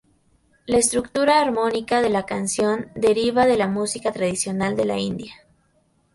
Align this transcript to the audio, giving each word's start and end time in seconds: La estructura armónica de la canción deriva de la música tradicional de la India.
La 0.65 0.79
estructura 0.79 1.39
armónica 1.39 2.01
de 2.01 2.09
la 2.09 2.25
canción 2.25 2.87
deriva 2.95 3.45
de 3.45 3.55
la 3.55 3.67
música 3.67 4.11
tradicional 4.11 4.75
de 4.75 4.85
la 4.85 4.97
India. 4.97 5.35